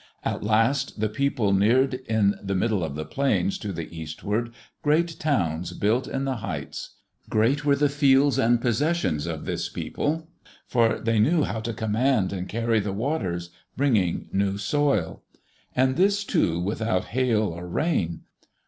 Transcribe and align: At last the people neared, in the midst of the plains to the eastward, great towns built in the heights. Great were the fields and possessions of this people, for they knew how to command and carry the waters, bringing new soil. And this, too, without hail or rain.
At 0.25 0.43
last 0.43 0.99
the 0.99 1.09
people 1.09 1.53
neared, 1.53 1.93
in 1.93 2.33
the 2.41 2.55
midst 2.55 2.73
of 2.77 2.95
the 2.95 3.05
plains 3.05 3.59
to 3.59 3.71
the 3.71 3.87
eastward, 3.95 4.51
great 4.81 5.15
towns 5.19 5.73
built 5.73 6.07
in 6.07 6.25
the 6.25 6.37
heights. 6.37 6.95
Great 7.29 7.63
were 7.65 7.75
the 7.75 7.87
fields 7.87 8.39
and 8.39 8.59
possessions 8.59 9.27
of 9.27 9.45
this 9.45 9.69
people, 9.69 10.27
for 10.65 10.97
they 10.97 11.19
knew 11.19 11.43
how 11.43 11.59
to 11.59 11.71
command 11.71 12.33
and 12.33 12.49
carry 12.49 12.79
the 12.79 12.91
waters, 12.93 13.51
bringing 13.77 14.27
new 14.33 14.57
soil. 14.57 15.21
And 15.75 15.95
this, 15.97 16.23
too, 16.23 16.59
without 16.59 17.03
hail 17.13 17.43
or 17.43 17.67
rain. 17.67 18.21